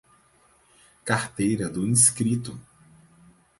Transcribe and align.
Carteira 1.05 1.69
do 1.69 1.85
inscrito 1.87 2.59